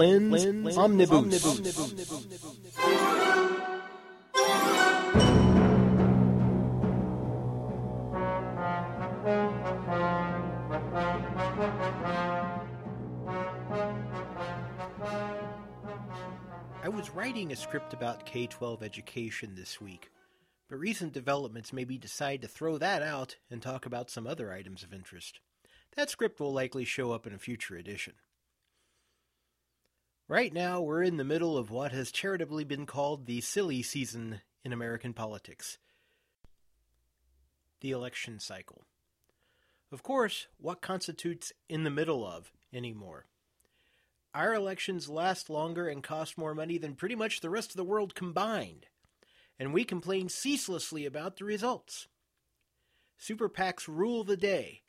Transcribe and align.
Flinn's, 0.00 0.44
Flinn's 0.44 0.78
Omnibus. 0.78 1.44
Omnibus. 1.44 1.60
I 16.82 16.88
was 16.88 17.10
writing 17.10 17.52
a 17.52 17.56
script 17.56 17.92
about 17.92 18.24
K 18.24 18.46
12 18.46 18.82
education 18.82 19.54
this 19.54 19.82
week, 19.82 20.10
but 20.70 20.78
recent 20.78 21.12
developments 21.12 21.74
made 21.74 21.88
me 21.88 21.98
decide 21.98 22.40
to 22.40 22.48
throw 22.48 22.78
that 22.78 23.02
out 23.02 23.36
and 23.50 23.60
talk 23.60 23.84
about 23.84 24.08
some 24.08 24.26
other 24.26 24.50
items 24.50 24.82
of 24.82 24.94
interest. 24.94 25.40
That 25.94 26.08
script 26.08 26.40
will 26.40 26.54
likely 26.54 26.86
show 26.86 27.12
up 27.12 27.26
in 27.26 27.34
a 27.34 27.38
future 27.38 27.76
edition. 27.76 28.14
Right 30.30 30.54
now, 30.54 30.80
we're 30.80 31.02
in 31.02 31.16
the 31.16 31.24
middle 31.24 31.58
of 31.58 31.72
what 31.72 31.90
has 31.90 32.12
charitably 32.12 32.62
been 32.62 32.86
called 32.86 33.26
the 33.26 33.40
silly 33.40 33.82
season 33.82 34.42
in 34.64 34.72
American 34.72 35.12
politics 35.12 35.78
the 37.80 37.90
election 37.90 38.38
cycle. 38.38 38.84
Of 39.90 40.04
course, 40.04 40.46
what 40.56 40.82
constitutes 40.82 41.52
in 41.68 41.82
the 41.82 41.90
middle 41.90 42.24
of 42.24 42.52
anymore? 42.72 43.26
Our 44.32 44.54
elections 44.54 45.08
last 45.08 45.50
longer 45.50 45.88
and 45.88 46.00
cost 46.00 46.38
more 46.38 46.54
money 46.54 46.78
than 46.78 46.94
pretty 46.94 47.16
much 47.16 47.40
the 47.40 47.50
rest 47.50 47.70
of 47.70 47.76
the 47.76 47.82
world 47.82 48.14
combined, 48.14 48.86
and 49.58 49.74
we 49.74 49.82
complain 49.82 50.28
ceaselessly 50.28 51.06
about 51.06 51.38
the 51.38 51.44
results. 51.44 52.06
Super 53.18 53.48
PACs 53.48 53.88
rule 53.88 54.22
the 54.22 54.36
day, 54.36 54.82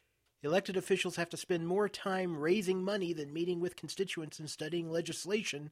Elected 0.44 0.76
officials 0.76 1.18
have 1.18 1.30
to 1.30 1.38
spend 1.38 1.68
more 1.68 1.88
time 1.88 2.38
raising 2.38 2.84
money 2.84 3.14
than 3.14 3.34
meeting 3.34 3.60
with 3.60 3.76
constituents 3.76 4.40
and 4.40 4.50
studying 4.50 4.90
legislation, 4.90 5.70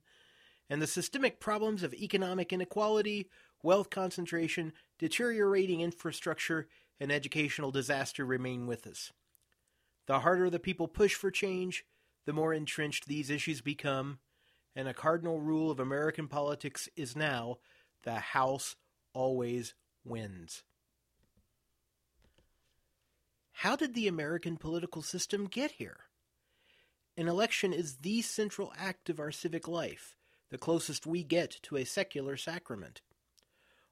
and 0.70 0.82
the 0.82 0.88
systemic 0.88 1.40
problems 1.40 1.82
of 1.82 1.94
economic 1.96 2.54
inequality, 2.54 3.30
wealth 3.64 3.90
concentration, 3.90 4.72
deteriorating 5.00 5.82
infrastructure, 5.82 6.68
and 7.00 7.12
educational 7.12 7.72
disaster 7.72 8.24
remain 8.26 8.68
with 8.68 8.86
us. 8.86 9.12
The 10.06 10.20
harder 10.20 10.50
the 10.50 10.60
people 10.60 10.88
push 10.88 11.16
for 11.16 11.32
change, 11.32 11.84
the 12.26 12.34
more 12.34 12.54
entrenched 12.54 13.08
these 13.08 13.32
issues 13.32 13.62
become, 13.62 14.20
and 14.76 14.88
a 14.88 14.94
cardinal 14.94 15.42
rule 15.42 15.72
of 15.72 15.80
American 15.80 16.28
politics 16.28 16.88
is 16.96 17.16
now 17.16 17.58
the 18.04 18.16
House 18.16 18.76
always 19.14 19.74
wins. 20.06 20.64
How 23.60 23.76
did 23.76 23.94
the 23.94 24.08
American 24.08 24.56
political 24.56 25.02
system 25.02 25.46
get 25.46 25.72
here? 25.72 26.06
An 27.18 27.28
election 27.28 27.74
is 27.74 27.98
the 27.98 28.22
central 28.22 28.72
act 28.78 29.10
of 29.10 29.20
our 29.20 29.34
civic 29.34 29.68
life, 29.68 30.16
the 30.50 30.58
closest 30.58 31.06
we 31.06 31.26
get 31.26 31.60
to 31.64 31.76
a 31.76 31.84
secular 31.84 32.38
sacrament. 32.38 33.02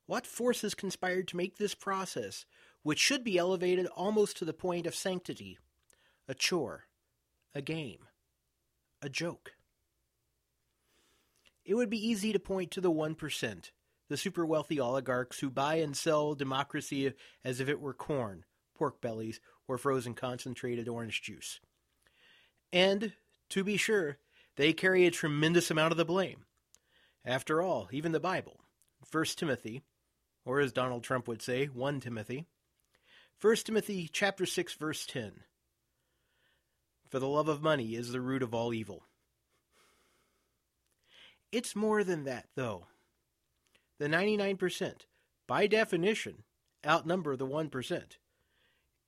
What 0.06 0.26
forces 0.26 0.74
conspired 0.74 1.28
to 1.28 1.36
make 1.36 1.58
this 1.58 1.76
process, 1.76 2.46
which 2.84 2.98
should 2.98 3.26
be 3.26 3.38
elevated 3.38 3.88
almost 3.88 4.38
to 4.38 4.46
the 4.46 4.54
point 4.54 4.88
of 4.88 4.96
sanctity, 4.96 5.58
a 6.30 6.34
chore, 6.34 6.86
a 7.54 7.62
game, 7.62 8.08
a 9.02 9.10
joke? 9.10 9.52
It 11.66 11.76
would 11.76 11.90
be 11.90 12.08
easy 12.08 12.32
to 12.32 12.40
point 12.40 12.72
to 12.72 12.80
the 12.80 12.90
1%, 12.90 13.72
the 14.08 14.16
super 14.16 14.46
wealthy 14.46 14.80
oligarchs 14.80 15.42
who 15.42 15.50
buy 15.50 15.76
and 15.76 15.98
sell 15.98 16.36
democracy 16.36 17.12
as 17.44 17.60
if 17.60 17.68
it 17.68 17.82
were 17.82 17.94
corn, 17.94 18.46
pork 18.78 19.02
bellies, 19.02 19.40
or 19.68 19.78
frozen 19.78 20.14
concentrated 20.14 20.88
orange 20.88 21.22
juice. 21.22 21.60
And, 22.72 23.14
to 23.50 23.64
be 23.64 23.78
sure, 23.78 24.18
they 24.56 24.74
carry 24.74 25.06
a 25.06 25.12
tremendous 25.12 25.72
amount 25.72 25.92
of 25.92 25.98
the 25.98 26.06
blame. 26.06 26.46
After 27.26 27.62
all, 27.62 27.90
even 27.92 28.12
the 28.12 28.20
Bible, 28.20 28.60
1 29.12 29.26
Timothy, 29.36 29.84
or 30.46 30.60
as 30.60 30.72
Donald 30.72 31.04
Trump 31.04 31.28
would 31.28 31.42
say, 31.42 31.66
1 31.66 32.00
Timothy, 32.00 32.46
1 33.42 33.56
Timothy 33.58 34.10
chapter 34.12 34.46
6 34.46 34.74
verse 34.74 35.06
10. 35.06 35.42
For 37.10 37.20
the 37.20 37.28
love 37.28 37.48
of 37.48 37.62
money 37.62 37.96
is 37.96 38.12
the 38.12 38.22
root 38.22 38.42
of 38.42 38.54
all 38.54 38.74
evil. 38.74 39.04
It's 41.52 41.76
more 41.76 42.04
than 42.04 42.26
that, 42.26 42.48
though. 42.56 42.88
The 44.00 44.08
99%, 44.08 44.94
by 45.48 45.68
definition, 45.68 46.44
outnumber 46.86 47.36
the 47.36 47.48
1% 47.48 48.02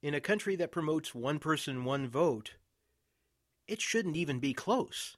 in 0.02 0.14
a 0.14 0.22
country 0.22 0.56
that 0.56 0.72
promotes 0.72 1.14
one 1.14 1.40
person, 1.40 1.84
one 1.84 2.08
vote, 2.08 2.56
it 3.68 3.82
shouldn't 3.82 4.16
even 4.16 4.40
be 4.40 4.54
close. 4.54 5.18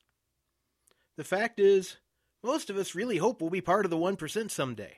The 1.17 1.23
fact 1.23 1.59
is, 1.59 1.97
most 2.43 2.69
of 2.69 2.77
us 2.77 2.95
really 2.95 3.17
hope 3.17 3.41
we'll 3.41 3.49
be 3.49 3.61
part 3.61 3.85
of 3.85 3.91
the 3.91 3.97
1% 3.97 4.49
someday. 4.49 4.97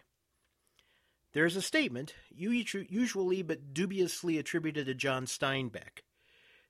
There's 1.34 1.56
a 1.56 1.62
statement, 1.62 2.14
usually 2.30 3.42
but 3.42 3.74
dubiously 3.74 4.38
attributed 4.38 4.86
to 4.86 4.94
John 4.94 5.26
Steinbeck, 5.26 6.04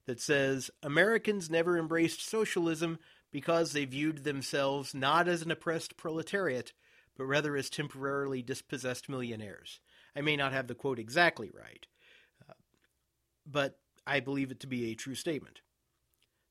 that 0.06 0.20
says 0.20 0.72
Americans 0.82 1.50
never 1.50 1.78
embraced 1.78 2.28
socialism 2.28 2.98
because 3.32 3.74
they 3.74 3.86
viewed 3.86 4.24
themselves 4.24 4.96
not 4.96 5.28
as 5.28 5.42
an 5.42 5.52
oppressed 5.52 5.98
proletariat, 5.98 6.74
but 7.18 7.26
rather 7.26 7.56
as 7.56 7.70
temporarily 7.70 8.42
dispossessed 8.42 9.10
millionaires. 9.10 9.80
I 10.16 10.22
may 10.22 10.36
not 10.36 10.54
have 10.54 10.68
the 10.68 10.76
quote 10.76 11.00
exactly 11.00 11.52
right, 11.54 11.86
but 13.46 13.78
I 14.06 14.20
believe 14.20 14.52
it 14.52 14.60
to 14.62 14.68
be 14.68 14.92
a 14.92 14.96
true 14.96 15.16
statement. 15.16 15.62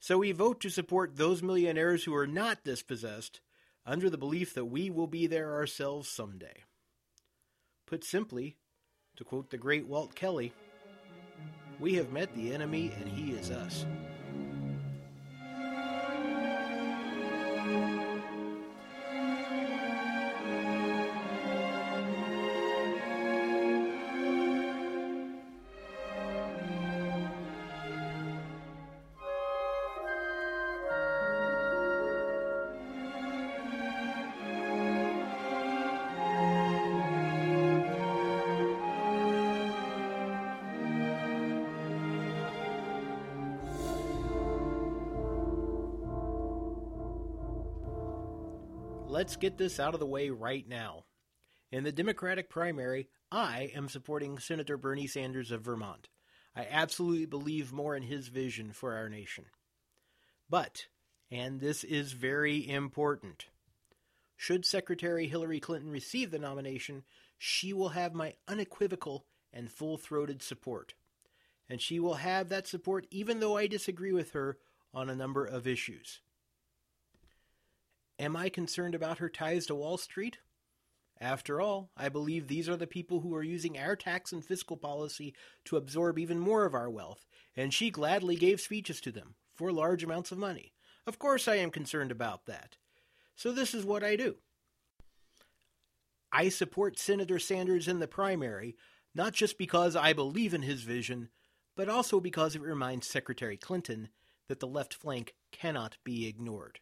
So 0.01 0.19
we 0.19 0.33
vote 0.33 0.61
to 0.61 0.71
support 0.71 1.17
those 1.17 1.43
millionaires 1.43 2.05
who 2.05 2.15
are 2.15 2.27
not 2.27 2.65
dispossessed 2.65 3.41
under 3.87 4.11
the 4.11 4.19
belief 4.19 4.55
that 4.55 4.65
we 4.65 4.91
will 4.91 5.07
be 5.07 5.27
there 5.27 5.53
ourselves 5.55 6.09
someday. 6.09 6.65
Put 7.87 8.05
simply, 8.05 8.57
to 9.17 9.25
quote 9.25 9.51
the 9.51 9.59
great 9.59 9.87
Walt 9.87 10.15
Kelly, 10.15 10.53
we 11.79 11.95
have 11.95 12.13
met 12.13 12.35
the 12.35 12.53
enemy 12.53 12.93
and 12.99 13.09
he 13.09 13.33
is 13.33 13.51
us. 13.51 13.85
Let's 49.13 49.37
get 49.37 49.59
this 49.59 49.79
out 49.79 49.93
of 49.93 50.01
the 50.01 50.07
way 50.07 50.31
right 50.31 50.67
now. 50.67 51.05
In 51.71 51.85
the 51.85 51.93
Democratic 51.93 52.49
primary, 52.49 53.09
I 53.31 53.71
am 53.75 53.91
supporting 53.91 54.39
Senator 54.39 54.79
Bernie 54.79 55.07
Sanders 55.07 55.51
of 55.51 55.61
Vermont. 55.61 56.09
I 56.57 56.67
absolutely 56.71 57.27
believe 57.27 57.75
more 57.75 57.95
in 57.95 58.05
his 58.05 58.29
vision 58.29 58.73
for 58.73 58.95
our 58.95 59.11
nation. 59.11 59.45
But, 60.49 60.87
and 61.31 61.61
this 61.61 61.85
is 61.85 62.13
very 62.13 62.67
important, 62.67 63.49
should 64.35 64.65
Secretary 64.65 65.27
Hillary 65.27 65.61
Clinton 65.61 65.91
receive 65.91 66.31
the 66.31 66.39
nomination, 66.39 67.05
she 67.37 67.75
will 67.75 67.91
have 67.91 68.15
my 68.15 68.35
unequivocal 68.49 69.27
and 69.53 69.71
full 69.71 69.99
throated 69.99 70.43
support. 70.43 70.95
And 71.69 71.83
she 71.83 72.01
will 72.01 72.15
have 72.15 72.49
that 72.49 72.67
support 72.67 73.07
even 73.11 73.41
though 73.41 73.59
I 73.59 73.67
disagree 73.67 74.13
with 74.13 74.33
her 74.33 74.57
on 74.95 75.11
a 75.11 75.15
number 75.15 75.45
of 75.45 75.67
issues. 75.67 76.23
Am 78.23 78.37
I 78.37 78.51
concerned 78.51 78.95
about 78.95 79.19
her 79.19 79.29
ties 79.29 79.67
to 79.67 79.75
Wall 79.75 79.99
Street? 79.99 80.39
After 81.21 81.61
all, 81.61 81.91
I 81.97 82.09
believe 82.09 82.47
these 82.47 82.69
are 82.69 82.77
the 82.77 82.87
people 82.87 83.19
who 83.19 83.35
are 83.35 83.43
using 83.43 83.77
our 83.77 83.97
tax 83.97 84.31
and 84.31 84.45
fiscal 84.45 84.77
policy 84.77 85.35
to 85.65 85.77
absorb 85.77 86.21
even 86.21 86.39
more 86.39 86.65
of 86.65 86.73
our 86.73 86.89
wealth, 86.89 87.27
and 87.57 87.75
she 87.75 87.91
gladly 87.91 88.37
gave 88.37 88.61
speeches 88.61 89.01
to 89.01 89.11
them 89.11 89.35
for 89.57 89.73
large 89.73 90.05
amounts 90.05 90.31
of 90.31 90.39
money. 90.39 90.73
Of 91.05 91.19
course, 91.19 91.49
I 91.49 91.57
am 91.57 91.73
concerned 91.73 92.13
about 92.13 92.47
that. 92.47 92.77
So, 93.35 93.51
this 93.51 93.75
is 93.75 93.85
what 93.85 94.05
I 94.05 94.15
do. 94.15 94.37
I 96.31 96.49
support 96.49 97.01
Senator 97.01 97.41
Sanders 97.41 97.89
in 97.89 97.99
the 97.99 98.07
primary, 98.07 98.77
not 99.17 99.33
just 99.33 99.59
because 99.59 99.97
I 99.97 100.13
believe 100.13 100.55
in 100.55 100.63
his 100.63 100.85
vision, 100.85 101.31
but 101.75 101.89
also 101.89 102.21
because 102.21 102.55
it 102.55 102.63
reminds 102.63 103.09
Secretary 103.09 103.57
Clinton 103.57 104.11
that 104.47 104.61
the 104.61 104.69
left 104.69 104.95
flank 104.95 105.35
cannot 105.51 105.97
be 106.05 106.29
ignored. 106.29 106.79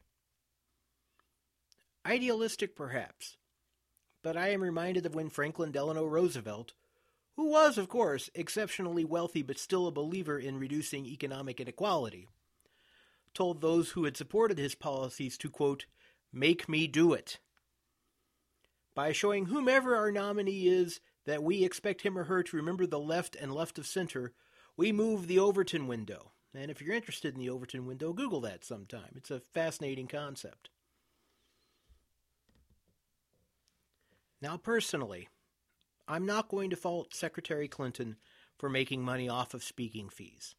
Idealistic, 2.06 2.75
perhaps, 2.75 3.37
but 4.23 4.37
I 4.37 4.49
am 4.50 4.62
reminded 4.62 5.05
of 5.05 5.14
when 5.14 5.29
Franklin 5.29 5.70
Delano 5.70 6.06
Roosevelt, 6.06 6.73
who 7.37 7.50
was, 7.50 7.76
of 7.76 7.88
course, 7.88 8.31
exceptionally 8.35 9.05
wealthy 9.05 9.43
but 9.43 9.58
still 9.58 9.87
a 9.87 9.93
believer 9.93 10.38
in 10.38 10.58
reducing 10.58 11.05
economic 11.05 11.61
inequality, 11.61 12.26
told 13.35 13.61
those 13.61 13.91
who 13.91 14.05
had 14.05 14.17
supported 14.17 14.58
his 14.58 14.75
policies 14.75 15.37
to, 15.38 15.50
quote, 15.50 15.87
Make 16.32 16.69
me 16.69 16.87
do 16.87 17.12
it. 17.12 17.38
By 18.94 19.12
showing 19.12 19.46
whomever 19.46 19.94
our 19.94 20.11
nominee 20.11 20.69
is 20.69 21.00
that 21.26 21.43
we 21.43 21.64
expect 21.64 22.03
him 22.03 22.17
or 22.17 22.25
her 22.25 22.43
to 22.43 22.56
remember 22.56 22.87
the 22.87 22.99
left 22.99 23.37
and 23.37 23.53
left 23.53 23.79
of 23.79 23.87
center, 23.87 24.32
we 24.76 24.91
move 24.91 25.26
the 25.26 25.38
Overton 25.38 25.87
window. 25.87 26.32
And 26.55 26.70
if 26.70 26.81
you're 26.81 26.94
interested 26.94 27.35
in 27.35 27.41
the 27.41 27.50
Overton 27.50 27.87
window, 27.87 28.12
Google 28.12 28.41
that 28.41 28.64
sometime. 28.64 29.12
It's 29.17 29.31
a 29.31 29.41
fascinating 29.41 30.08
concept. 30.08 30.70
Now, 34.43 34.57
personally, 34.57 35.29
I'm 36.09 36.27
not 36.27 36.49
going 36.49 36.71
to 36.71 36.77
fault 36.77 37.15
Secretary 37.15 37.69
Clinton 37.69 38.17
for 38.59 38.69
making 38.69 39.03
money 39.03 39.29
off 39.29 39.55
of 39.55 39.63
speaking 39.63 40.09
fees. 40.09 40.55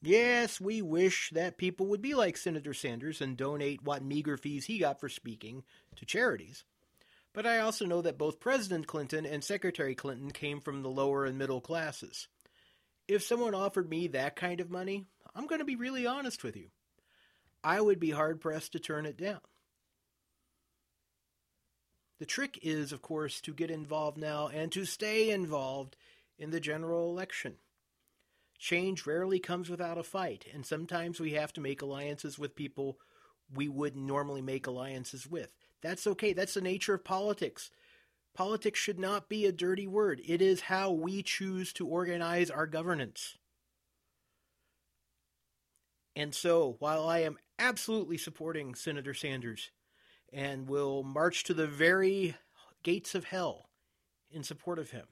Yes, 0.00 0.60
we 0.60 0.82
wish 0.82 1.30
that 1.30 1.58
people 1.58 1.86
would 1.86 2.02
be 2.02 2.14
like 2.14 2.36
Senator 2.36 2.74
Sanders 2.74 3.20
and 3.20 3.36
donate 3.36 3.84
what 3.84 4.02
meager 4.02 4.36
fees 4.36 4.64
he 4.64 4.78
got 4.78 4.98
for 4.98 5.08
speaking 5.08 5.62
to 5.96 6.04
charities. 6.04 6.64
But 7.32 7.46
I 7.46 7.60
also 7.60 7.86
know 7.86 8.02
that 8.02 8.18
both 8.18 8.40
President 8.40 8.86
Clinton 8.86 9.24
and 9.24 9.44
Secretary 9.44 9.94
Clinton 9.94 10.32
came 10.32 10.60
from 10.60 10.82
the 10.82 10.90
lower 10.90 11.24
and 11.24 11.38
middle 11.38 11.60
classes. 11.60 12.26
If 13.06 13.22
someone 13.22 13.54
offered 13.54 13.88
me 13.88 14.08
that 14.08 14.36
kind 14.36 14.60
of 14.60 14.70
money, 14.70 15.06
I'm 15.34 15.46
going 15.46 15.60
to 15.60 15.64
be 15.64 15.76
really 15.76 16.06
honest 16.06 16.42
with 16.42 16.56
you. 16.56 16.70
I 17.64 17.80
would 17.80 18.00
be 18.00 18.10
hard 18.10 18.40
pressed 18.40 18.72
to 18.72 18.80
turn 18.80 19.06
it 19.06 19.16
down. 19.16 19.40
The 22.22 22.26
trick 22.26 22.60
is, 22.62 22.92
of 22.92 23.02
course, 23.02 23.40
to 23.40 23.52
get 23.52 23.68
involved 23.68 24.16
now 24.16 24.46
and 24.46 24.70
to 24.70 24.84
stay 24.84 25.30
involved 25.30 25.96
in 26.38 26.52
the 26.52 26.60
general 26.60 27.10
election. 27.10 27.56
Change 28.60 29.06
rarely 29.06 29.40
comes 29.40 29.68
without 29.68 29.98
a 29.98 30.04
fight, 30.04 30.44
and 30.54 30.64
sometimes 30.64 31.18
we 31.18 31.32
have 31.32 31.52
to 31.54 31.60
make 31.60 31.82
alliances 31.82 32.38
with 32.38 32.54
people 32.54 33.00
we 33.52 33.68
wouldn't 33.68 34.06
normally 34.06 34.40
make 34.40 34.68
alliances 34.68 35.26
with. 35.26 35.52
That's 35.80 36.06
okay. 36.06 36.32
That's 36.32 36.54
the 36.54 36.60
nature 36.60 36.94
of 36.94 37.02
politics. 37.02 37.72
Politics 38.36 38.78
should 38.78 39.00
not 39.00 39.28
be 39.28 39.44
a 39.44 39.50
dirty 39.50 39.88
word. 39.88 40.22
It 40.24 40.40
is 40.40 40.60
how 40.60 40.92
we 40.92 41.24
choose 41.24 41.72
to 41.72 41.88
organize 41.88 42.52
our 42.52 42.68
governance. 42.68 43.36
And 46.14 46.32
so, 46.32 46.76
while 46.78 47.08
I 47.08 47.22
am 47.22 47.36
absolutely 47.58 48.16
supporting 48.16 48.76
Senator 48.76 49.12
Sanders 49.12 49.72
and 50.32 50.68
will 50.68 51.02
march 51.02 51.44
to 51.44 51.54
the 51.54 51.66
very 51.66 52.36
gates 52.82 53.14
of 53.14 53.24
hell 53.24 53.68
in 54.30 54.42
support 54.42 54.78
of 54.78 54.90
him, 54.90 55.06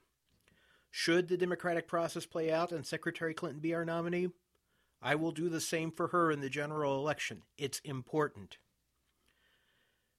should 0.89 1.27
the 1.27 1.37
democratic 1.37 1.87
process 1.87 2.25
play 2.25 2.51
out 2.51 2.71
and 2.71 2.85
Secretary 2.85 3.33
Clinton 3.33 3.61
be 3.61 3.73
our 3.73 3.85
nominee, 3.85 4.29
I 5.01 5.15
will 5.15 5.31
do 5.31 5.49
the 5.49 5.61
same 5.61 5.91
for 5.91 6.07
her 6.07 6.31
in 6.31 6.41
the 6.41 6.49
general 6.49 6.97
election. 6.97 7.43
It's 7.57 7.79
important. 7.79 8.57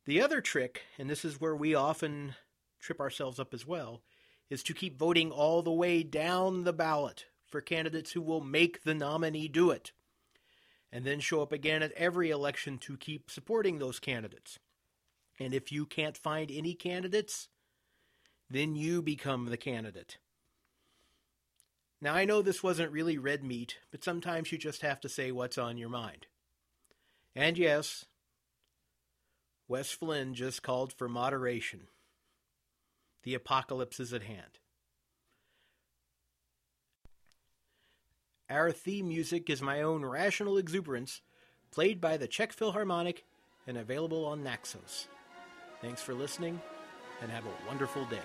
The 0.06 0.20
other 0.20 0.40
trick, 0.40 0.82
and 0.99 1.08
this 1.08 1.25
is 1.25 1.40
where 1.40 1.54
we 1.54 1.75
often 1.75 2.34
trip 2.81 2.99
ourselves 2.99 3.38
up 3.38 3.54
as 3.54 3.66
well, 3.66 4.02
is 4.50 4.62
to 4.64 4.75
keep 4.75 4.99
voting 4.99 5.31
all 5.31 5.62
the 5.62 5.70
way 5.70 6.02
down 6.02 6.64
the 6.64 6.72
ballot 6.72 7.26
for 7.46 7.60
candidates 7.60 8.12
who 8.12 8.20
will 8.20 8.40
make 8.40 8.82
the 8.82 8.94
nominee 8.94 9.46
do 9.46 9.70
it, 9.70 9.93
and 10.90 11.04
then 11.04 11.20
show 11.20 11.43
up 11.43 11.52
again 11.52 11.82
at 11.82 11.93
every 11.93 12.31
election 12.31 12.78
to 12.78 12.96
keep 12.96 13.31
supporting 13.31 13.78
those 13.78 14.00
candidates. 14.00 14.58
And 15.38 15.55
if 15.55 15.73
you 15.73 15.87
can't 15.87 16.17
find 16.17 16.50
any 16.50 16.75
candidates, 16.75 17.49
then 18.50 18.76
you 18.76 19.02
become 19.02 19.46
the 19.46 19.56
candidate. 19.56 20.19
Now, 22.00 22.14
I 22.14 22.25
know 22.25 22.43
this 22.43 22.62
wasn't 22.62 22.93
really 22.93 23.17
red 23.17 23.44
meat, 23.44 23.79
but 23.90 24.02
sometimes 24.02 24.50
you 24.50 24.58
just 24.58 24.82
have 24.82 25.00
to 25.00 25.08
say 25.08 25.31
what's 25.31 25.56
on 25.56 25.79
your 25.79 25.88
mind. 25.88 26.26
And 27.34 27.56
yes, 27.56 28.06
Wes 29.69 29.93
Flinn 29.93 30.34
just 30.34 30.62
called 30.62 30.93
for 30.93 31.08
moderation. 31.08 31.82
The 33.23 33.35
apocalypse 33.35 34.00
is 34.00 34.12
at 34.12 34.25
hand. 34.25 34.58
Our 38.50 38.70
theme 38.70 39.08
music 39.08 39.49
is 39.49 39.62
my 39.62 39.81
own 39.81 40.05
rational 40.05 40.58
exuberance, 40.58 41.23
played 41.70 42.00
by 42.00 42.17
the 42.17 42.26
Czech 42.26 42.52
Philharmonic 42.52 43.25
and 43.67 43.78
available 43.78 44.26
on 44.26 44.43
Naxos. 44.43 45.06
Thanks 45.82 46.00
for 46.00 46.14
listening 46.14 46.62
and 47.20 47.31
have 47.31 47.44
a 47.44 47.67
wonderful 47.67 48.05
day. 48.05 48.23